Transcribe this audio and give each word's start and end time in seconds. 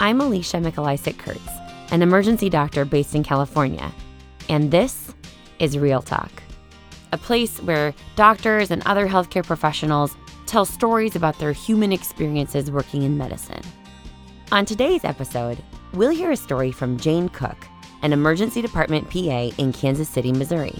I'm 0.00 0.20
Alicia 0.20 0.56
Mikulisik 0.56 1.18
Kurtz, 1.18 1.48
an 1.92 2.02
emergency 2.02 2.50
doctor 2.50 2.84
based 2.84 3.14
in 3.14 3.22
California, 3.22 3.92
and 4.48 4.72
this 4.72 5.14
is 5.60 5.78
Real 5.78 6.02
Talk, 6.02 6.30
a 7.12 7.16
place 7.16 7.62
where 7.62 7.94
doctors 8.16 8.72
and 8.72 8.82
other 8.86 9.06
healthcare 9.06 9.46
professionals 9.46 10.16
tell 10.46 10.64
stories 10.64 11.14
about 11.14 11.38
their 11.38 11.52
human 11.52 11.92
experiences 11.92 12.72
working 12.72 13.04
in 13.04 13.16
medicine. 13.16 13.62
On 14.50 14.64
today's 14.64 15.04
episode, 15.04 15.62
we'll 15.92 16.10
hear 16.10 16.32
a 16.32 16.36
story 16.36 16.72
from 16.72 16.98
Jane 16.98 17.28
Cook, 17.28 17.56
an 18.02 18.12
emergency 18.12 18.60
department 18.60 19.08
PA 19.08 19.50
in 19.58 19.72
Kansas 19.72 20.08
City, 20.08 20.32
Missouri. 20.32 20.76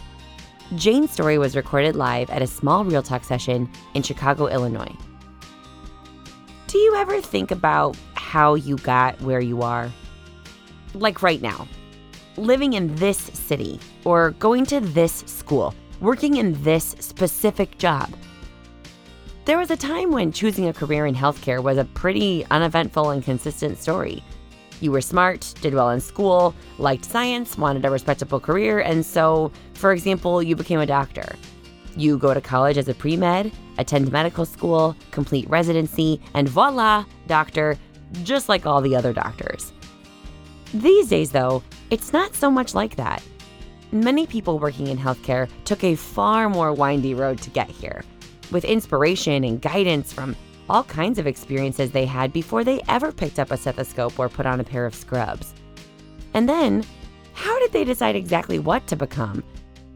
Jane's 0.75 1.13
story 1.13 1.39
was 1.39 1.55
recorded 1.55 1.95
live 1.95 2.29
at 2.31 2.43
a 2.43 2.49
small 2.49 2.85
Real 2.85 3.03
Talk 3.03 3.23
session 3.23 3.71
in 3.95 4.03
Chicago, 4.03 4.49
Illinois. 4.49 4.95
Do 6.67 6.79
you 6.79 6.97
ever 6.97 7.21
think 7.21 7.53
about 7.53 7.97
how 8.35 8.57
you 8.57 8.77
got 8.79 9.21
where 9.21 9.41
you 9.41 9.63
are? 9.63 9.89
Like 10.93 11.23
right 11.23 11.41
now, 11.41 11.69
living 12.37 12.73
in 12.73 12.93
this 12.97 13.17
city, 13.17 13.79
or 14.05 14.33
going 14.41 14.67
to 14.67 14.81
this 14.81 15.23
school, 15.27 15.73
working 16.01 16.39
in 16.39 16.61
this 16.65 16.97
specific 16.99 17.79
job. 17.79 18.13
There 19.45 19.57
was 19.57 19.71
a 19.71 19.77
time 19.77 20.11
when 20.11 20.33
choosing 20.33 20.67
a 20.67 20.73
career 20.73 21.07
in 21.07 21.15
healthcare 21.15 21.63
was 21.63 21.79
a 21.79 21.85
pretty 21.85 22.45
uneventful 22.51 23.11
and 23.11 23.23
consistent 23.23 23.79
story. 23.79 24.21
You 24.81 24.91
were 24.91 25.01
smart, 25.01 25.55
did 25.61 25.73
well 25.73 25.91
in 25.91 26.01
school, 26.01 26.57
liked 26.79 27.05
science, 27.05 27.57
wanted 27.57 27.85
a 27.85 27.91
respectable 27.91 28.41
career, 28.41 28.81
and 28.81 29.07
so, 29.07 29.53
for 29.75 29.93
example, 29.93 30.43
you 30.43 30.57
became 30.57 30.81
a 30.81 30.87
doctor. 30.87 31.37
You 31.97 32.19
go 32.19 32.35
to 32.35 32.41
college 32.41 32.79
as 32.79 32.89
a 32.89 32.95
pre 32.95 33.17
med, 33.17 33.53
attend 33.79 34.11
medical 34.11 34.45
school, 34.45 34.97
complete 35.13 35.49
residency, 35.49 36.21
and 36.35 36.49
voila, 36.49 37.05
doctor, 37.29 37.79
just 38.23 38.49
like 38.49 38.67
all 38.67 38.81
the 38.81 38.97
other 38.97 39.13
doctors. 39.13 39.73
These 40.73 41.09
days, 41.09 41.31
though, 41.31 41.63
it's 41.91 42.13
not 42.13 42.35
so 42.35 42.51
much 42.51 42.75
like 42.75 42.97
that. 42.97 43.23
Many 43.93 44.27
people 44.27 44.59
working 44.59 44.89
in 44.89 44.99
healthcare 44.99 45.49
took 45.65 45.85
a 45.85 45.95
far 45.95 46.49
more 46.49 46.73
windy 46.73 47.15
road 47.15 47.39
to 47.43 47.51
get 47.51 47.71
here, 47.71 48.05
with 48.51 48.65
inspiration 48.65 49.45
and 49.45 49.63
guidance 49.63 50.13
from 50.13 50.35
all 50.69 50.83
kinds 50.85 51.19
of 51.19 51.27
experiences 51.27 51.91
they 51.91 52.07
had 52.07 52.33
before 52.33 52.65
they 52.65 52.81
ever 52.89 53.13
picked 53.13 53.39
up 53.39 53.51
a 53.51 53.57
stethoscope 53.57 54.19
or 54.19 54.29
put 54.29 54.47
on 54.47 54.61
a 54.61 54.65
pair 54.65 54.87
of 54.87 54.95
scrubs. 54.95 55.55
And 56.33 56.49
then, 56.49 56.85
how 57.35 57.59
did 57.61 57.73
they 57.73 57.85
decide 57.85 58.17
exactly 58.17 58.59
what 58.59 58.87
to 58.89 58.97
become? 58.97 59.45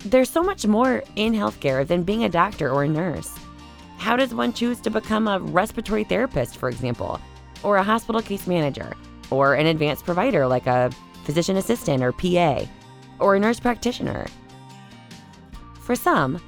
There's 0.00 0.30
so 0.30 0.42
much 0.42 0.66
more 0.66 1.02
in 1.16 1.32
healthcare 1.32 1.86
than 1.86 2.04
being 2.04 2.24
a 2.24 2.28
doctor 2.28 2.70
or 2.70 2.84
a 2.84 2.88
nurse. 2.88 3.32
How 3.96 4.14
does 4.14 4.32
one 4.32 4.52
choose 4.52 4.80
to 4.82 4.90
become 4.90 5.26
a 5.26 5.40
respiratory 5.40 6.04
therapist, 6.04 6.56
for 6.56 6.68
example, 6.68 7.20
or 7.62 7.76
a 7.76 7.82
hospital 7.82 8.20
case 8.20 8.46
manager, 8.46 8.94
or 9.30 9.54
an 9.54 9.66
advanced 9.66 10.04
provider 10.04 10.46
like 10.46 10.66
a 10.66 10.90
physician 11.24 11.56
assistant 11.56 12.02
or 12.02 12.12
PA, 12.12 12.64
or 13.18 13.36
a 13.36 13.40
nurse 13.40 13.60
practitioner? 13.60 14.26
For 15.80 15.94
some, 15.94 16.40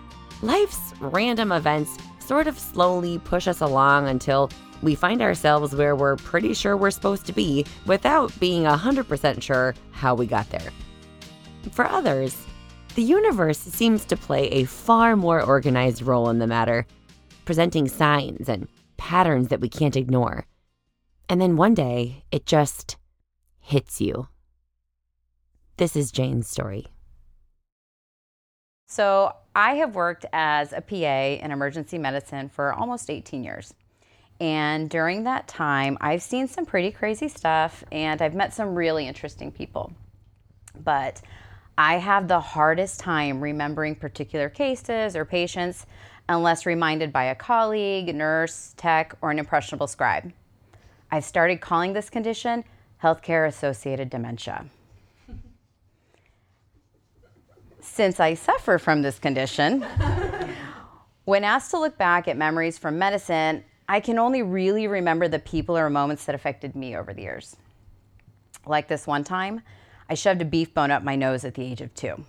life's 0.42 0.92
random 1.00 1.52
events 1.52 1.98
sort 2.18 2.46
of 2.46 2.58
slowly 2.58 3.18
push 3.18 3.48
us 3.48 3.60
along 3.60 4.08
until 4.08 4.50
we 4.82 4.94
find 4.94 5.20
ourselves 5.20 5.74
where 5.74 5.96
we're 5.96 6.16
pretty 6.16 6.54
sure 6.54 6.76
we're 6.76 6.90
supposed 6.90 7.26
to 7.26 7.32
be 7.32 7.66
without 7.86 8.38
being 8.40 8.64
100% 8.64 9.42
sure 9.42 9.74
how 9.92 10.14
we 10.14 10.26
got 10.26 10.48
there. 10.50 10.70
For 11.72 11.86
others, 11.86 12.36
the 12.94 13.02
universe 13.02 13.58
seems 13.58 14.04
to 14.06 14.16
play 14.16 14.48
a 14.48 14.64
far 14.64 15.16
more 15.16 15.42
organized 15.42 16.02
role 16.02 16.28
in 16.30 16.38
the 16.38 16.46
matter, 16.46 16.86
presenting 17.44 17.88
signs 17.88 18.48
and 18.48 18.68
patterns 18.96 19.48
that 19.48 19.60
we 19.60 19.68
can't 19.68 19.96
ignore. 19.96 20.46
And 21.30 21.40
then 21.40 21.56
one 21.56 21.74
day, 21.74 22.24
it 22.32 22.44
just 22.44 22.96
hits 23.60 24.00
you. 24.00 24.26
This 25.76 25.94
is 25.94 26.10
Jane's 26.10 26.48
story. 26.48 26.88
So, 28.88 29.32
I 29.54 29.74
have 29.74 29.94
worked 29.94 30.26
as 30.32 30.72
a 30.72 30.80
PA 30.80 31.44
in 31.44 31.52
emergency 31.52 31.98
medicine 31.98 32.48
for 32.48 32.72
almost 32.72 33.08
18 33.08 33.44
years. 33.44 33.72
And 34.40 34.90
during 34.90 35.22
that 35.22 35.46
time, 35.46 35.96
I've 36.00 36.22
seen 36.22 36.48
some 36.48 36.66
pretty 36.66 36.90
crazy 36.90 37.28
stuff 37.28 37.84
and 37.92 38.20
I've 38.20 38.34
met 38.34 38.52
some 38.52 38.74
really 38.74 39.06
interesting 39.06 39.52
people. 39.52 39.92
But 40.82 41.22
I 41.78 41.98
have 41.98 42.26
the 42.26 42.40
hardest 42.40 42.98
time 42.98 43.40
remembering 43.40 43.94
particular 43.94 44.48
cases 44.48 45.14
or 45.14 45.24
patients 45.24 45.86
unless 46.28 46.66
reminded 46.66 47.12
by 47.12 47.24
a 47.24 47.36
colleague, 47.36 48.12
nurse, 48.12 48.74
tech, 48.76 49.14
or 49.22 49.30
an 49.30 49.38
impressionable 49.38 49.86
scribe. 49.86 50.32
I've 51.10 51.24
started 51.24 51.60
calling 51.60 51.92
this 51.92 52.08
condition 52.08 52.64
healthcare 53.02 53.48
associated 53.48 54.10
dementia. 54.10 54.66
Since 57.80 58.20
I 58.20 58.34
suffer 58.34 58.78
from 58.78 59.02
this 59.02 59.18
condition, 59.18 59.84
when 61.24 61.44
asked 61.44 61.70
to 61.72 61.78
look 61.78 61.96
back 61.96 62.28
at 62.28 62.36
memories 62.36 62.78
from 62.78 62.98
medicine, 62.98 63.64
I 63.88 64.00
can 64.00 64.18
only 64.18 64.42
really 64.42 64.86
remember 64.86 65.26
the 65.26 65.38
people 65.38 65.76
or 65.76 65.90
moments 65.90 66.26
that 66.26 66.34
affected 66.34 66.76
me 66.76 66.96
over 66.96 67.12
the 67.12 67.22
years. 67.22 67.56
Like 68.66 68.86
this 68.86 69.06
one 69.06 69.24
time, 69.24 69.62
I 70.08 70.14
shoved 70.14 70.42
a 70.42 70.44
beef 70.44 70.74
bone 70.74 70.90
up 70.90 71.02
my 71.02 71.16
nose 71.16 71.44
at 71.44 71.54
the 71.54 71.62
age 71.62 71.80
of 71.80 71.92
two. 71.94 72.24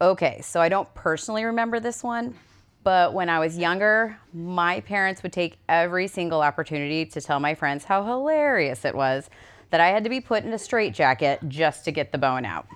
Okay, 0.00 0.40
so 0.42 0.60
I 0.60 0.68
don't 0.68 0.92
personally 0.94 1.44
remember 1.44 1.78
this 1.78 2.02
one, 2.02 2.34
but 2.82 3.12
when 3.12 3.28
I 3.28 3.38
was 3.38 3.58
younger, 3.58 4.18
my 4.32 4.80
parents 4.80 5.22
would 5.22 5.32
take 5.32 5.58
every 5.68 6.06
single 6.06 6.40
opportunity 6.40 7.04
to 7.06 7.20
tell 7.20 7.40
my 7.40 7.54
friends 7.54 7.84
how 7.84 8.04
hilarious 8.04 8.84
it 8.84 8.94
was 8.94 9.28
that 9.70 9.80
I 9.80 9.88
had 9.88 10.04
to 10.04 10.10
be 10.10 10.20
put 10.20 10.44
in 10.44 10.52
a 10.52 10.58
straitjacket 10.58 11.48
just 11.48 11.84
to 11.84 11.92
get 11.92 12.12
the 12.12 12.18
bone 12.18 12.44
out. 12.44 12.66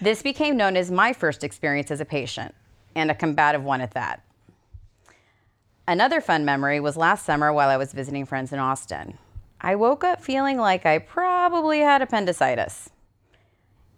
this 0.00 0.22
became 0.22 0.56
known 0.56 0.76
as 0.76 0.90
my 0.90 1.12
first 1.12 1.42
experience 1.42 1.90
as 1.90 2.00
a 2.00 2.04
patient, 2.04 2.54
and 2.94 3.10
a 3.10 3.14
combative 3.14 3.64
one 3.64 3.80
at 3.80 3.92
that. 3.92 4.22
Another 5.86 6.20
fun 6.20 6.44
memory 6.44 6.80
was 6.80 6.96
last 6.96 7.24
summer 7.24 7.52
while 7.52 7.70
I 7.70 7.76
was 7.76 7.92
visiting 7.92 8.26
friends 8.26 8.52
in 8.52 8.58
Austin. 8.58 9.16
I 9.60 9.74
woke 9.74 10.04
up 10.04 10.22
feeling 10.22 10.58
like 10.58 10.84
I 10.84 10.98
probably 10.98 11.80
had 11.80 12.02
appendicitis. 12.02 12.90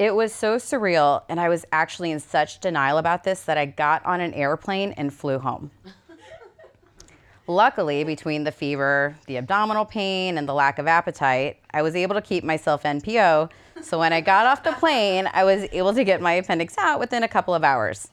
It 0.00 0.14
was 0.14 0.34
so 0.34 0.56
surreal, 0.56 1.24
and 1.28 1.38
I 1.38 1.50
was 1.50 1.66
actually 1.72 2.10
in 2.10 2.20
such 2.20 2.58
denial 2.60 2.96
about 2.96 3.22
this 3.22 3.42
that 3.42 3.58
I 3.58 3.66
got 3.66 4.02
on 4.06 4.22
an 4.22 4.32
airplane 4.32 4.92
and 4.92 5.12
flew 5.12 5.38
home. 5.38 5.70
Luckily, 7.46 8.02
between 8.04 8.44
the 8.44 8.50
fever, 8.50 9.14
the 9.26 9.36
abdominal 9.36 9.84
pain, 9.84 10.38
and 10.38 10.48
the 10.48 10.54
lack 10.54 10.78
of 10.78 10.86
appetite, 10.86 11.58
I 11.72 11.82
was 11.82 11.94
able 11.94 12.14
to 12.14 12.22
keep 12.22 12.44
myself 12.44 12.84
NPO. 12.84 13.50
So 13.82 13.98
when 13.98 14.14
I 14.14 14.22
got 14.22 14.46
off 14.46 14.62
the 14.62 14.72
plane, 14.72 15.28
I 15.34 15.44
was 15.44 15.68
able 15.70 15.92
to 15.92 16.02
get 16.02 16.22
my 16.22 16.32
appendix 16.32 16.78
out 16.78 16.98
within 16.98 17.22
a 17.22 17.28
couple 17.28 17.54
of 17.54 17.62
hours. 17.62 18.08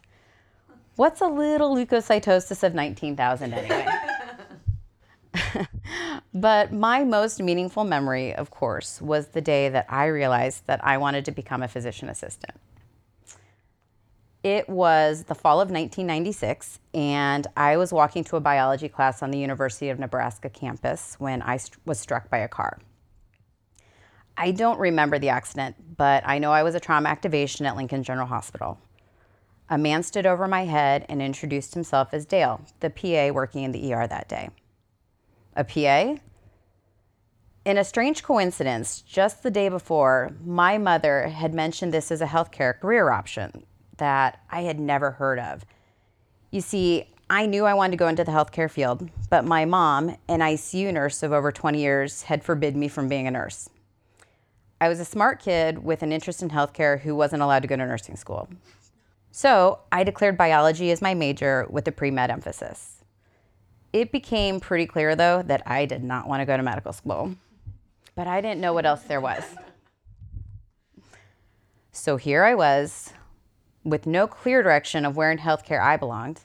What's 0.97 1.21
a 1.21 1.27
little 1.27 1.73
leukocytosis 1.73 2.63
of 2.63 2.73
19,000 2.73 3.53
anyway? 3.53 3.87
but 6.33 6.71
my 6.71 7.03
most 7.03 7.41
meaningful 7.41 7.83
memory, 7.83 8.33
of 8.33 8.51
course, 8.51 9.01
was 9.01 9.29
the 9.29 9.41
day 9.41 9.69
that 9.69 9.85
I 9.89 10.05
realized 10.05 10.67
that 10.67 10.83
I 10.83 10.97
wanted 10.97 11.25
to 11.25 11.31
become 11.31 11.63
a 11.63 11.67
physician 11.67 12.09
assistant. 12.09 12.53
It 14.43 14.69
was 14.69 15.25
the 15.25 15.35
fall 15.35 15.59
of 15.59 15.69
1996, 15.69 16.79
and 16.93 17.47
I 17.57 17.75
was 17.75 17.91
walking 17.91 18.23
to 18.25 18.37
a 18.37 18.39
biology 18.39 18.87
class 18.87 19.21
on 19.21 19.31
the 19.31 19.39
University 19.39 19.89
of 19.89 19.99
Nebraska 19.99 20.49
campus 20.49 21.15
when 21.19 21.41
I 21.41 21.57
st- 21.57 21.79
was 21.85 21.99
struck 21.99 22.29
by 22.29 22.37
a 22.37 22.47
car. 22.47 22.79
I 24.37 24.51
don't 24.51 24.79
remember 24.79 25.17
the 25.17 25.29
accident, 25.29 25.97
but 25.97 26.23
I 26.25 26.37
know 26.37 26.51
I 26.51 26.63
was 26.63 26.75
a 26.75 26.79
trauma 26.79 27.09
activation 27.09 27.65
at 27.65 27.75
Lincoln 27.75 28.03
General 28.03 28.27
Hospital. 28.27 28.79
A 29.69 29.77
man 29.77 30.03
stood 30.03 30.27
over 30.27 30.47
my 30.47 30.65
head 30.65 31.05
and 31.09 31.21
introduced 31.21 31.73
himself 31.73 32.13
as 32.13 32.25
Dale, 32.25 32.61
the 32.79 32.91
PA 32.91 33.33
working 33.33 33.63
in 33.63 33.71
the 33.71 33.93
ER 33.93 34.07
that 34.07 34.29
day 34.29 34.49
a 35.57 35.63
PA. 35.63 36.21
In 37.65 37.77
a 37.77 37.83
strange 37.83 38.23
coincidence, 38.23 39.01
just 39.01 39.43
the 39.43 39.51
day 39.51 39.67
before, 39.67 40.31
my 40.45 40.77
mother 40.77 41.27
had 41.27 41.53
mentioned 41.53 41.93
this 41.93 42.11
as 42.11 42.21
a 42.21 42.27
healthcare 42.27 42.79
career 42.79 43.09
option 43.09 43.65
that 43.97 44.39
I 44.49 44.61
had 44.61 44.79
never 44.79 45.11
heard 45.11 45.39
of. 45.39 45.65
You 46.51 46.61
see, 46.61 47.09
I 47.29 47.45
knew 47.45 47.65
I 47.65 47.73
wanted 47.73 47.91
to 47.91 47.97
go 47.97 48.07
into 48.07 48.23
the 48.23 48.31
healthcare 48.31 48.71
field, 48.71 49.09
but 49.29 49.43
my 49.43 49.65
mom, 49.65 50.15
an 50.29 50.39
ICU 50.39 50.93
nurse 50.93 51.23
of 51.23 51.33
over 51.33 51.51
20 51.51 51.81
years, 51.81 52.21
had 52.21 52.43
forbidden 52.43 52.79
me 52.79 52.87
from 52.87 53.09
being 53.09 53.27
a 53.27 53.31
nurse. 53.31 53.69
I 54.79 54.87
was 54.87 54.99
a 54.99 55.05
smart 55.05 55.41
kid 55.41 55.83
with 55.83 56.03
an 56.03 56.13
interest 56.13 56.41
in 56.41 56.51
healthcare 56.51 57.01
who 57.01 57.15
wasn't 57.15 57.41
allowed 57.41 57.63
to 57.63 57.67
go 57.67 57.75
to 57.75 57.85
nursing 57.85 58.15
school. 58.15 58.47
So 59.31 59.79
I 59.91 60.03
declared 60.03 60.37
biology 60.37 60.91
as 60.91 61.01
my 61.01 61.15
major 61.15 61.67
with 61.69 61.87
a 61.87 61.91
pre 61.91 62.11
med 62.11 62.29
emphasis. 62.29 62.96
It 63.93 64.11
became 64.11 64.59
pretty 64.59 64.85
clear, 64.85 65.15
though, 65.15 65.41
that 65.43 65.63
I 65.65 65.85
did 65.85 66.03
not 66.03 66.27
want 66.27 66.41
to 66.41 66.45
go 66.45 66.57
to 66.57 66.63
medical 66.63 66.93
school, 66.93 67.35
but 68.15 68.27
I 68.27 68.41
didn't 68.41 68.61
know 68.61 68.73
what 68.73 68.85
else 68.85 69.03
there 69.03 69.21
was. 69.21 69.43
So 71.91 72.17
here 72.17 72.43
I 72.43 72.53
was, 72.53 73.13
with 73.83 74.05
no 74.05 74.27
clear 74.27 74.61
direction 74.61 75.05
of 75.05 75.15
where 75.15 75.31
in 75.31 75.39
healthcare 75.39 75.81
I 75.81 75.97
belonged. 75.97 76.41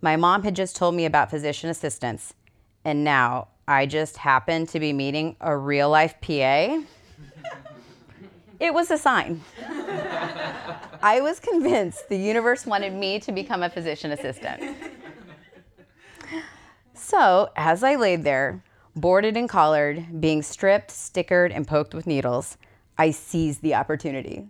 My 0.00 0.16
mom 0.16 0.42
had 0.42 0.54
just 0.54 0.76
told 0.76 0.94
me 0.94 1.04
about 1.04 1.30
physician 1.30 1.70
assistants, 1.70 2.34
and 2.84 3.02
now 3.02 3.48
I 3.66 3.86
just 3.86 4.18
happened 4.18 4.68
to 4.68 4.80
be 4.80 4.92
meeting 4.92 5.36
a 5.40 5.56
real 5.56 5.88
life 5.88 6.14
PA, 6.20 6.82
it 8.60 8.72
was 8.72 8.90
a 8.90 8.98
sign. 8.98 9.42
I 11.02 11.20
was 11.20 11.40
convinced 11.40 12.08
the 12.08 12.16
universe 12.16 12.66
wanted 12.66 12.92
me 12.92 13.18
to 13.20 13.32
become 13.32 13.62
a 13.62 13.70
physician 13.70 14.12
assistant. 14.12 14.62
So, 17.16 17.48
as 17.54 17.84
I 17.84 17.94
laid 17.94 18.24
there, 18.24 18.64
boarded 18.96 19.36
and 19.36 19.48
collared, 19.48 20.20
being 20.20 20.42
stripped, 20.42 20.90
stickered, 20.90 21.52
and 21.54 21.64
poked 21.64 21.94
with 21.94 22.08
needles, 22.08 22.58
I 22.98 23.12
seized 23.12 23.62
the 23.62 23.76
opportunity. 23.76 24.48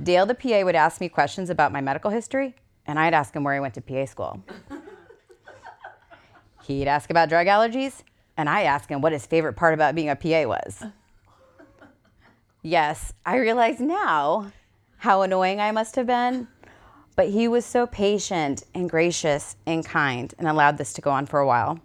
Dale, 0.00 0.24
the 0.24 0.36
PA, 0.36 0.62
would 0.62 0.76
ask 0.76 1.00
me 1.00 1.08
questions 1.08 1.50
about 1.50 1.72
my 1.72 1.80
medical 1.80 2.12
history, 2.12 2.54
and 2.86 2.96
I'd 2.96 3.12
ask 3.12 3.34
him 3.34 3.42
where 3.42 3.54
he 3.54 3.60
went 3.60 3.74
to 3.74 3.80
PA 3.80 4.04
school. 4.04 4.44
He'd 6.62 6.86
ask 6.86 7.10
about 7.10 7.28
drug 7.28 7.48
allergies, 7.48 8.04
and 8.36 8.48
I'd 8.48 8.66
ask 8.66 8.88
him 8.88 9.00
what 9.00 9.10
his 9.10 9.26
favorite 9.26 9.54
part 9.54 9.74
about 9.74 9.96
being 9.96 10.10
a 10.10 10.14
PA 10.14 10.44
was. 10.46 10.84
Yes, 12.64 13.12
I 13.26 13.38
realize 13.38 13.80
now 13.80 14.52
how 14.98 15.22
annoying 15.22 15.60
I 15.60 15.72
must 15.72 15.96
have 15.96 16.06
been, 16.06 16.46
but 17.16 17.28
he 17.28 17.48
was 17.48 17.64
so 17.64 17.86
patient 17.86 18.64
and 18.74 18.88
gracious 18.88 19.56
and 19.66 19.84
kind 19.84 20.34
and 20.38 20.48
allowed 20.48 20.78
this 20.78 20.92
to 20.94 21.00
go 21.00 21.10
on 21.10 21.26
for 21.26 21.40
a 21.40 21.46
while, 21.46 21.80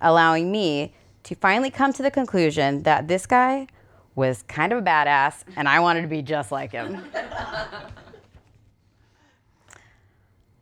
allowing 0.00 0.52
me 0.52 0.94
to 1.24 1.34
finally 1.34 1.70
come 1.70 1.92
to 1.92 2.02
the 2.02 2.10
conclusion 2.10 2.82
that 2.84 3.08
this 3.08 3.26
guy 3.26 3.66
was 4.14 4.42
kind 4.44 4.72
of 4.72 4.78
a 4.78 4.82
badass 4.82 5.42
and 5.56 5.68
I 5.68 5.80
wanted 5.80 6.02
to 6.02 6.08
be 6.08 6.22
just 6.22 6.52
like 6.52 6.72
him. 6.72 7.02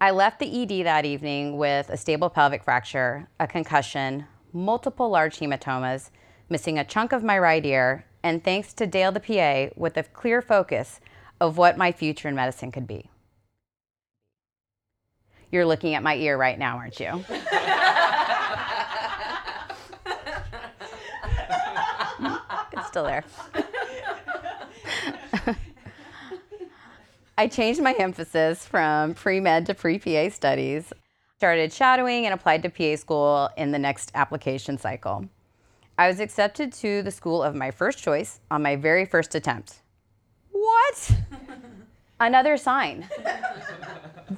I 0.00 0.10
left 0.10 0.38
the 0.38 0.62
ED 0.62 0.84
that 0.84 1.04
evening 1.04 1.56
with 1.56 1.88
a 1.88 1.96
stable 1.96 2.28
pelvic 2.28 2.64
fracture, 2.64 3.28
a 3.38 3.46
concussion, 3.46 4.26
multiple 4.52 5.08
large 5.08 5.38
hematomas, 5.38 6.10
missing 6.48 6.78
a 6.78 6.84
chunk 6.84 7.12
of 7.12 7.22
my 7.22 7.38
right 7.38 7.64
ear, 7.64 8.04
and 8.22 8.42
thanks 8.42 8.74
to 8.74 8.86
Dale 8.86 9.12
the 9.12 9.20
PA 9.20 9.72
with 9.76 9.96
a 9.96 10.02
clear 10.02 10.42
focus 10.42 11.00
of 11.40 11.56
what 11.56 11.78
my 11.78 11.92
future 11.92 12.28
in 12.28 12.34
medicine 12.34 12.72
could 12.72 12.86
be. 12.86 13.08
You're 15.54 15.64
looking 15.64 15.94
at 15.94 16.02
my 16.02 16.16
ear 16.16 16.36
right 16.36 16.58
now, 16.58 16.78
aren't 16.78 16.98
you? 16.98 17.24
it's 22.72 22.88
still 22.88 23.04
there. 23.04 23.22
I 27.38 27.46
changed 27.46 27.80
my 27.80 27.92
emphasis 27.92 28.66
from 28.66 29.14
pre 29.14 29.38
med 29.38 29.66
to 29.66 29.74
pre 29.74 30.00
PA 30.00 30.28
studies, 30.30 30.92
started 31.36 31.72
shadowing, 31.72 32.26
and 32.26 32.34
applied 32.34 32.64
to 32.64 32.68
PA 32.68 32.96
school 32.96 33.48
in 33.56 33.70
the 33.70 33.78
next 33.78 34.10
application 34.16 34.76
cycle. 34.76 35.24
I 35.96 36.08
was 36.08 36.18
accepted 36.18 36.72
to 36.72 37.02
the 37.02 37.12
school 37.12 37.44
of 37.44 37.54
my 37.54 37.70
first 37.70 38.02
choice 38.02 38.40
on 38.50 38.64
my 38.64 38.74
very 38.74 39.04
first 39.04 39.36
attempt. 39.36 39.82
What? 40.50 41.12
Another 42.18 42.56
sign. 42.56 43.08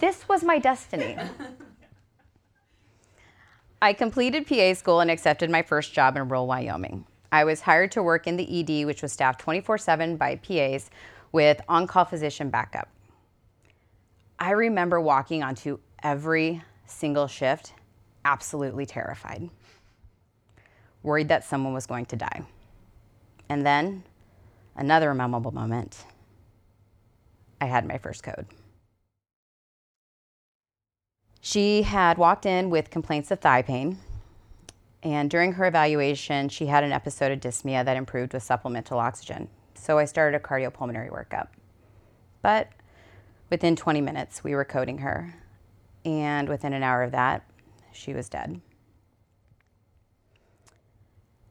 This 0.00 0.28
was 0.28 0.42
my 0.44 0.58
destiny. 0.58 1.16
I 3.80 3.92
completed 3.92 4.46
PA 4.46 4.74
school 4.74 5.00
and 5.00 5.10
accepted 5.10 5.50
my 5.50 5.62
first 5.62 5.92
job 5.92 6.16
in 6.16 6.28
rural 6.28 6.46
Wyoming. 6.46 7.04
I 7.30 7.44
was 7.44 7.60
hired 7.60 7.92
to 7.92 8.02
work 8.02 8.26
in 8.26 8.36
the 8.36 8.60
ED, 8.60 8.86
which 8.86 9.02
was 9.02 9.12
staffed 9.12 9.40
24 9.40 9.78
7 9.78 10.16
by 10.16 10.36
PAs 10.36 10.90
with 11.32 11.60
on 11.68 11.86
call 11.86 12.04
physician 12.04 12.50
backup. 12.50 12.88
I 14.38 14.50
remember 14.52 15.00
walking 15.00 15.42
onto 15.42 15.78
every 16.02 16.62
single 16.86 17.26
shift 17.26 17.72
absolutely 18.24 18.86
terrified, 18.86 19.48
worried 21.02 21.28
that 21.28 21.44
someone 21.44 21.72
was 21.72 21.86
going 21.86 22.06
to 22.06 22.16
die. 22.16 22.42
And 23.48 23.64
then, 23.64 24.02
another 24.76 25.14
memorable 25.14 25.52
moment 25.52 26.04
I 27.60 27.66
had 27.66 27.86
my 27.86 27.98
first 27.98 28.22
code. 28.22 28.46
She 31.46 31.82
had 31.82 32.18
walked 32.18 32.44
in 32.44 32.70
with 32.70 32.90
complaints 32.90 33.30
of 33.30 33.38
thigh 33.38 33.62
pain, 33.62 34.00
and 35.04 35.30
during 35.30 35.52
her 35.52 35.64
evaluation, 35.64 36.48
she 36.48 36.66
had 36.66 36.82
an 36.82 36.90
episode 36.90 37.30
of 37.30 37.38
dyspnea 37.38 37.84
that 37.84 37.96
improved 37.96 38.32
with 38.32 38.42
supplemental 38.42 38.98
oxygen. 38.98 39.48
So 39.74 39.96
I 39.96 40.06
started 40.06 40.36
a 40.36 40.40
cardiopulmonary 40.40 41.08
workup. 41.08 41.46
But 42.42 42.70
within 43.48 43.76
20 43.76 44.00
minutes, 44.00 44.42
we 44.42 44.56
were 44.56 44.64
coding 44.64 44.98
her, 44.98 45.36
and 46.04 46.48
within 46.48 46.72
an 46.72 46.82
hour 46.82 47.04
of 47.04 47.12
that, 47.12 47.48
she 47.92 48.12
was 48.12 48.28
dead. 48.28 48.60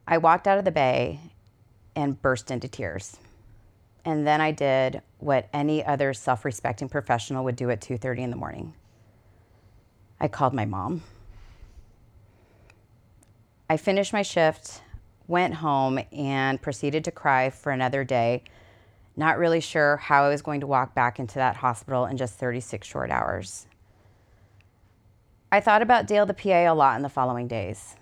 I 0.05 0.17
walked 0.17 0.45
out 0.45 0.57
of 0.57 0.65
the 0.65 0.71
bay 0.71 1.21
and 1.95 2.21
burst 2.21 2.51
into 2.51 2.67
tears. 2.67 3.15
And 4.03 4.27
then 4.27 4.41
I 4.41 4.51
did 4.51 5.01
what 5.19 5.47
any 5.53 5.85
other 5.85 6.13
self-respecting 6.13 6.89
professional 6.89 7.45
would 7.45 7.55
do 7.55 7.69
at 7.69 7.79
2:30 7.79 8.23
in 8.23 8.29
the 8.29 8.35
morning. 8.35 8.73
I 10.19 10.27
called 10.27 10.53
my 10.53 10.65
mom. 10.65 11.03
I 13.69 13.77
finished 13.77 14.13
my 14.13 14.21
shift, 14.21 14.81
went 15.27 15.55
home, 15.55 15.99
and 16.11 16.61
proceeded 16.61 17.03
to 17.05 17.11
cry 17.11 17.49
for 17.49 17.71
another 17.71 18.03
day, 18.03 18.43
not 19.17 19.37
really 19.37 19.59
sure 19.59 19.97
how 19.97 20.23
I 20.23 20.29
was 20.29 20.41
going 20.41 20.61
to 20.61 20.67
walk 20.67 20.93
back 20.93 21.19
into 21.19 21.35
that 21.35 21.57
hospital 21.57 22.05
in 22.05 22.17
just 22.17 22.35
36 22.35 22.87
short 22.87 23.09
hours. 23.09 23.65
I 25.51 25.59
thought 25.61 25.81
about 25.81 26.07
Dale 26.07 26.25
the 26.25 26.33
PA 26.33 26.71
a 26.71 26.75
lot 26.75 26.95
in 26.97 27.01
the 27.01 27.09
following 27.09 27.47
days. 27.47 27.95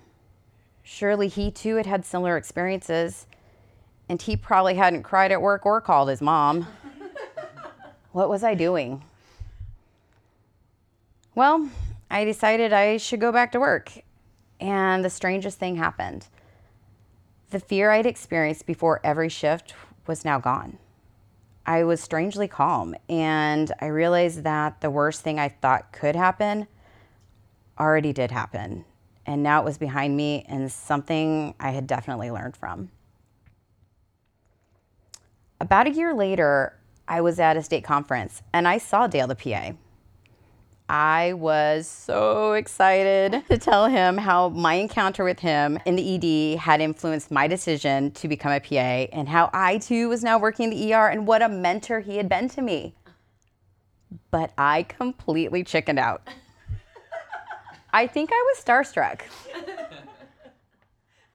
Surely 0.83 1.27
he 1.27 1.49
too 1.49 1.75
had 1.77 1.85
had 1.85 2.03
similar 2.03 2.35
experiences, 2.35 3.25
and 4.09 4.21
he 4.21 4.35
probably 4.35 4.75
hadn't 4.75 5.03
cried 5.03 5.31
at 5.31 5.41
work 5.41 5.65
or 5.65 5.79
called 5.79 6.09
his 6.09 6.21
mom. 6.21 6.67
what 8.11 8.27
was 8.29 8.43
I 8.43 8.53
doing? 8.53 9.03
Well, 11.35 11.69
I 12.09 12.25
decided 12.25 12.73
I 12.73 12.97
should 12.97 13.19
go 13.19 13.31
back 13.31 13.51
to 13.53 13.59
work, 13.59 13.91
and 14.59 15.03
the 15.03 15.09
strangest 15.09 15.59
thing 15.59 15.75
happened. 15.75 16.27
The 17.49 17.59
fear 17.59 17.91
I'd 17.91 18.05
experienced 18.05 18.65
before 18.65 18.99
every 19.03 19.29
shift 19.29 19.73
was 20.07 20.25
now 20.25 20.39
gone. 20.39 20.77
I 21.65 21.83
was 21.83 22.01
strangely 22.01 22.47
calm, 22.47 22.95
and 23.07 23.71
I 23.79 23.87
realized 23.87 24.43
that 24.43 24.81
the 24.81 24.89
worst 24.89 25.21
thing 25.21 25.39
I 25.39 25.49
thought 25.49 25.91
could 25.91 26.15
happen 26.15 26.67
already 27.79 28.13
did 28.13 28.31
happen. 28.31 28.85
And 29.25 29.41
now 29.41 29.61
it 29.61 29.65
was 29.65 29.77
behind 29.77 30.17
me 30.17 30.45
and 30.49 30.71
something 30.71 31.55
I 31.59 31.71
had 31.71 31.87
definitely 31.87 32.29
learned 32.29 32.57
from. 32.57 32.91
About 35.61 35.87
a 35.87 35.91
year 35.91 36.13
later, 36.13 36.77
I 37.07 37.21
was 37.21 37.39
at 37.39 37.55
a 37.55 37.63
state 37.63 37.85
conference 37.85 38.41
and 38.51 38.67
I 38.67 38.77
saw 38.77 39.07
Dale 39.07 39.27
the 39.27 39.35
PA. 39.35 39.71
I 40.89 41.33
was 41.33 41.87
so 41.87 42.53
excited 42.53 43.43
to 43.49 43.57
tell 43.57 43.87
him 43.87 44.17
how 44.17 44.49
my 44.49 44.75
encounter 44.75 45.23
with 45.23 45.39
him 45.39 45.79
in 45.85 45.95
the 45.95 46.15
ED 46.15 46.59
had 46.59 46.81
influenced 46.81 47.31
my 47.31 47.47
decision 47.47 48.11
to 48.11 48.27
become 48.27 48.51
a 48.51 48.59
PA 48.59 49.09
and 49.15 49.27
how 49.29 49.49
I 49.53 49.77
too 49.77 50.09
was 50.09 50.23
now 50.23 50.37
working 50.37 50.65
in 50.65 50.69
the 50.71 50.93
ER 50.93 51.07
and 51.07 51.25
what 51.25 51.41
a 51.41 51.49
mentor 51.49 52.01
he 52.01 52.17
had 52.17 52.27
been 52.27 52.49
to 52.49 52.61
me. 52.61 52.95
But 54.29 54.51
I 54.57 54.83
completely 54.83 55.63
chickened 55.63 55.99
out. 55.99 56.27
I 57.93 58.07
think 58.07 58.31
I 58.33 58.53
was 58.53 58.63
starstruck. 58.63 59.21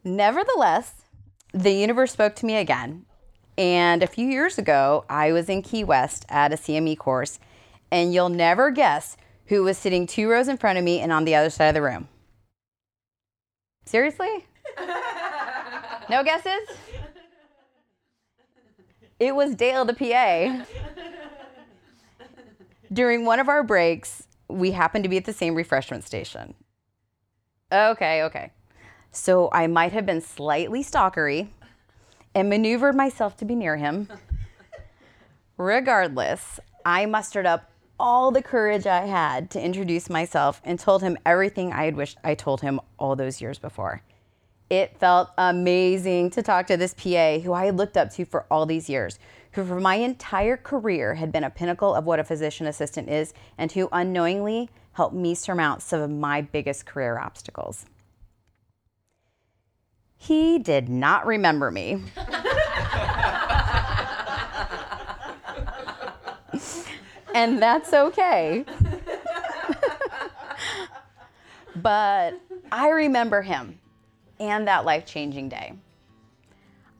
Nevertheless, 0.04 1.04
the 1.52 1.72
universe 1.72 2.12
spoke 2.12 2.36
to 2.36 2.46
me 2.46 2.56
again. 2.56 3.04
And 3.56 4.02
a 4.02 4.06
few 4.06 4.28
years 4.28 4.58
ago, 4.58 5.04
I 5.08 5.32
was 5.32 5.48
in 5.48 5.62
Key 5.62 5.82
West 5.82 6.24
at 6.28 6.52
a 6.52 6.56
CME 6.56 6.98
course, 6.98 7.40
and 7.90 8.14
you'll 8.14 8.28
never 8.28 8.70
guess 8.70 9.16
who 9.48 9.62
was 9.62 9.76
sitting 9.76 10.06
two 10.06 10.28
rows 10.28 10.48
in 10.48 10.56
front 10.56 10.78
of 10.78 10.84
me 10.84 11.00
and 11.00 11.12
on 11.12 11.24
the 11.24 11.34
other 11.34 11.50
side 11.50 11.66
of 11.68 11.74
the 11.74 11.82
room. 11.82 12.08
Seriously? 13.84 14.46
No 16.10 16.24
guesses? 16.24 16.66
It 19.20 19.34
was 19.34 19.54
Dale 19.54 19.84
the 19.84 19.92
PA. 19.92 20.64
During 22.90 23.26
one 23.26 23.40
of 23.40 23.48
our 23.48 23.62
breaks, 23.62 24.22
we 24.48 24.70
happened 24.70 25.04
to 25.04 25.10
be 25.10 25.18
at 25.18 25.26
the 25.26 25.34
same 25.34 25.54
refreshment 25.54 26.04
station. 26.04 26.54
Okay, 27.70 28.22
okay. 28.22 28.52
So 29.10 29.50
I 29.52 29.66
might 29.66 29.92
have 29.92 30.06
been 30.06 30.22
slightly 30.22 30.82
stalkery 30.82 31.48
and 32.34 32.48
maneuvered 32.48 32.94
myself 32.94 33.36
to 33.38 33.44
be 33.44 33.54
near 33.54 33.76
him. 33.76 34.08
Regardless, 35.58 36.58
I 36.86 37.04
mustered 37.04 37.44
up 37.44 37.70
all 37.98 38.30
the 38.30 38.42
courage 38.42 38.86
I 38.86 39.06
had 39.06 39.50
to 39.50 39.60
introduce 39.60 40.08
myself 40.08 40.60
and 40.64 40.78
told 40.78 41.02
him 41.02 41.18
everything 41.26 41.72
I 41.72 41.84
had 41.84 41.96
wished 41.96 42.18
I 42.22 42.34
told 42.34 42.60
him 42.60 42.80
all 42.98 43.16
those 43.16 43.40
years 43.40 43.58
before. 43.58 44.02
It 44.70 44.98
felt 44.98 45.30
amazing 45.38 46.30
to 46.30 46.42
talk 46.42 46.66
to 46.66 46.76
this 46.76 46.94
PA 46.94 47.38
who 47.38 47.52
I 47.52 47.66
had 47.66 47.76
looked 47.76 47.96
up 47.96 48.12
to 48.12 48.24
for 48.24 48.44
all 48.50 48.66
these 48.66 48.88
years, 48.88 49.18
who 49.52 49.64
for 49.64 49.80
my 49.80 49.96
entire 49.96 50.56
career 50.56 51.14
had 51.14 51.32
been 51.32 51.44
a 51.44 51.50
pinnacle 51.50 51.94
of 51.94 52.04
what 52.04 52.20
a 52.20 52.24
physician 52.24 52.66
assistant 52.66 53.08
is, 53.08 53.32
and 53.56 53.72
who 53.72 53.88
unknowingly 53.92 54.68
helped 54.92 55.14
me 55.14 55.34
surmount 55.34 55.80
some 55.80 56.00
of 56.00 56.10
my 56.10 56.42
biggest 56.42 56.84
career 56.84 57.18
obstacles. 57.18 57.86
He 60.16 60.58
did 60.58 60.88
not 60.88 61.26
remember 61.26 61.70
me. 61.70 62.02
and 67.38 67.62
that's 67.62 67.92
okay. 67.92 68.64
but 71.76 72.34
I 72.72 72.88
remember 72.88 73.42
him 73.42 73.78
and 74.40 74.66
that 74.66 74.84
life 74.84 75.06
changing 75.06 75.48
day. 75.48 75.74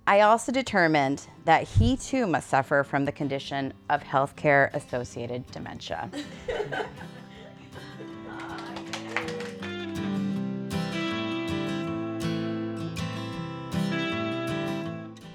I 0.07 0.21
also 0.21 0.53
determined 0.53 1.27
that 1.45 1.65
he 1.65 1.97
too 1.97 2.29
must 2.29 2.49
suffer 2.49 2.85
from 2.85 3.05
the 3.05 3.11
condition 3.11 3.75
of 3.91 4.05
healthcare 4.05 4.73
associated 4.75 5.45
dementia. 5.51 6.09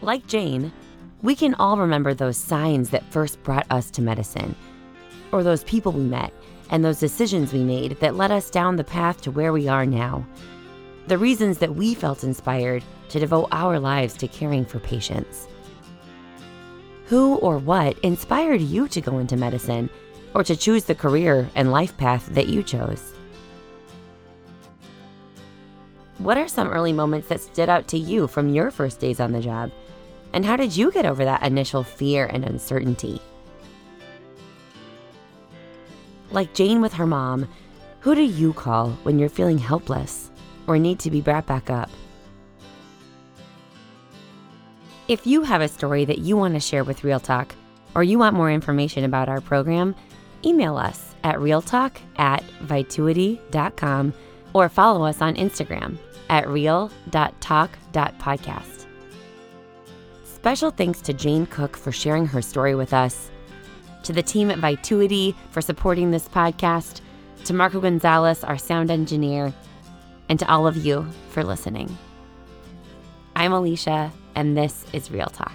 Like 0.01 0.27
Jane, 0.27 0.74
we 1.22 1.33
can 1.33 1.53
all 1.53 1.77
remember 1.77 2.13
those 2.13 2.36
signs 2.36 2.89
that 2.89 3.05
first 3.05 3.41
brought 3.41 3.65
us 3.69 3.89
to 3.91 4.01
medicine, 4.01 4.53
or 5.33 5.43
those 5.43 5.63
people 5.63 5.91
we 5.91 6.03
met 6.03 6.31
and 6.69 6.85
those 6.85 6.99
decisions 6.99 7.51
we 7.51 7.63
made 7.63 7.99
that 7.99 8.15
led 8.15 8.31
us 8.31 8.49
down 8.49 8.75
the 8.75 8.83
path 8.83 9.19
to 9.21 9.31
where 9.31 9.51
we 9.51 9.67
are 9.67 9.85
now. 9.85 10.25
The 11.07 11.17
reasons 11.17 11.57
that 11.57 11.75
we 11.75 11.93
felt 11.93 12.23
inspired 12.23 12.83
to 13.09 13.19
devote 13.19 13.49
our 13.51 13.79
lives 13.79 14.13
to 14.17 14.27
caring 14.27 14.63
for 14.63 14.79
patients. 14.79 15.47
Who 17.07 17.35
or 17.35 17.57
what 17.57 17.99
inspired 17.99 18.61
you 18.61 18.87
to 18.87 19.01
go 19.01 19.19
into 19.19 19.35
medicine 19.35 19.89
or 20.33 20.43
to 20.43 20.55
choose 20.55 20.85
the 20.85 20.95
career 20.95 21.49
and 21.55 21.71
life 21.71 21.97
path 21.97 22.27
that 22.27 22.47
you 22.47 22.63
chose? 22.63 23.13
What 26.19 26.37
are 26.37 26.47
some 26.47 26.69
early 26.69 26.93
moments 26.93 27.27
that 27.27 27.41
stood 27.41 27.69
out 27.69 27.87
to 27.89 27.97
you 27.97 28.27
from 28.27 28.53
your 28.53 28.71
first 28.71 28.99
days 28.99 29.19
on 29.19 29.33
the 29.33 29.41
job? 29.41 29.71
And 30.31 30.45
how 30.45 30.55
did 30.55 30.75
you 30.75 30.91
get 30.91 31.05
over 31.05 31.25
that 31.25 31.43
initial 31.43 31.83
fear 31.83 32.25
and 32.27 32.45
uncertainty? 32.45 33.21
Like 36.33 36.53
Jane 36.53 36.81
with 36.81 36.93
her 36.93 37.07
mom, 37.07 37.47
who 38.01 38.15
do 38.15 38.23
you 38.23 38.53
call 38.53 38.89
when 39.03 39.19
you're 39.19 39.29
feeling 39.29 39.59
helpless 39.59 40.31
or 40.67 40.77
need 40.77 40.99
to 40.99 41.11
be 41.11 41.21
brought 41.21 41.45
back 41.45 41.69
up? 41.69 41.89
If 45.07 45.27
you 45.27 45.43
have 45.43 45.61
a 45.61 45.67
story 45.67 46.05
that 46.05 46.17
you 46.17 46.35
want 46.35 46.55
to 46.55 46.59
share 46.59 46.83
with 46.83 47.03
Real 47.03 47.19
Talk, 47.19 47.53
or 47.93 48.03
you 48.03 48.17
want 48.17 48.35
more 48.35 48.51
information 48.51 49.03
about 49.03 49.29
our 49.29 49.41
program, 49.41 49.93
email 50.43 50.75
us 50.75 51.13
at 51.23 51.35
realtalk 51.35 51.91
at 52.17 52.43
vituity.com 52.61 54.13
or 54.53 54.69
follow 54.69 55.05
us 55.05 55.21
on 55.21 55.35
Instagram 55.35 55.97
at 56.29 56.49
real.talk.podcast. 56.49 58.85
Special 60.23 60.71
thanks 60.71 61.01
to 61.01 61.13
Jane 61.13 61.45
Cook 61.45 61.77
for 61.77 61.91
sharing 61.91 62.25
her 62.25 62.41
story 62.41 62.73
with 62.75 62.93
us, 62.93 63.29
to 64.03 64.13
the 64.13 64.24
team 64.24 64.51
at 64.51 64.60
Vituity 64.60 65.36
for 65.51 65.62
supporting 65.62 66.12
this 66.12 66.27
podcast, 66.27 67.01
to 67.45 67.53
Marco 67.53 67.81
Gonzalez, 67.81 68.43
our 68.43 68.57
sound 68.57 68.89
engineer, 68.89 69.53
and 70.29 70.39
to 70.39 70.50
all 70.50 70.67
of 70.67 70.77
you 70.77 71.05
for 71.29 71.43
listening. 71.43 71.98
I'm 73.36 73.51
Alicia, 73.51 74.12
and 74.36 74.55
this 74.55 74.86
is 74.93 75.12
Real 75.12 75.27
Talk. 75.27 75.51